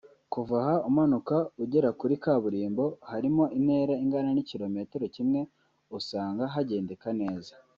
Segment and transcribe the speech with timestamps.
[0.33, 5.41] Kuva aha umanuka ugera kuri kaburimbo (harimo intera ingana n’ikilometero kimwe)
[5.97, 7.53] usanga hagendeka neza